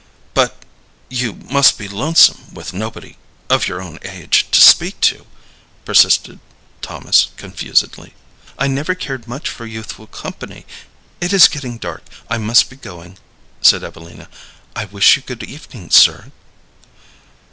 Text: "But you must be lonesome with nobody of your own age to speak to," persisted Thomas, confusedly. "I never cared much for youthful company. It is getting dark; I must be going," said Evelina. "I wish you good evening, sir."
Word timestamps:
"But 0.33 0.65
you 1.09 1.33
must 1.33 1.77
be 1.77 1.87
lonesome 1.87 2.55
with 2.55 2.73
nobody 2.73 3.17
of 3.51 3.67
your 3.67 3.83
own 3.83 3.99
age 4.01 4.47
to 4.49 4.59
speak 4.59 4.99
to," 5.01 5.27
persisted 5.85 6.39
Thomas, 6.81 7.27
confusedly. 7.37 8.15
"I 8.57 8.65
never 8.65 8.95
cared 8.95 9.27
much 9.27 9.47
for 9.47 9.67
youthful 9.67 10.07
company. 10.07 10.65
It 11.19 11.33
is 11.33 11.47
getting 11.47 11.77
dark; 11.77 12.01
I 12.31 12.39
must 12.39 12.67
be 12.67 12.77
going," 12.77 13.19
said 13.61 13.83
Evelina. 13.83 14.27
"I 14.75 14.85
wish 14.85 15.17
you 15.17 15.21
good 15.21 15.43
evening, 15.43 15.91
sir." 15.91 16.31